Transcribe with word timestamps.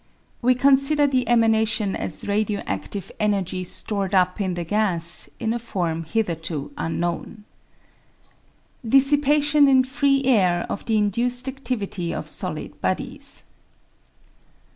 We 0.41 0.55
consider 0.55 1.05
the 1.05 1.29
emanation 1.29 1.95
as 1.95 2.27
radio 2.27 2.61
adtive 2.61 3.11
energy 3.19 3.63
stored 3.63 4.15
up 4.15 4.41
in 4.41 4.55
the 4.55 4.63
gas 4.63 5.29
in 5.39 5.53
a 5.53 5.59
form 5.59 6.05
hitherto 6.05 6.71
unknown. 6.75 7.43
Dissipation 8.83 9.67
in 9.67 9.83
Free 9.83 10.23
Air 10.23 10.65
of 10.71 10.85
the 10.85 10.97
Induced 10.97 11.47
Activity 11.47 12.11
of 12.15 12.27
Solid 12.27 12.81
Bodies. 12.81 13.43